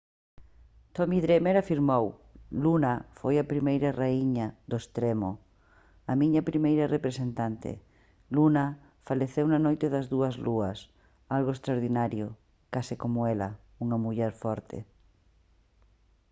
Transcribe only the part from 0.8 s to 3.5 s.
tommy dreamer afirmou: «luna foi a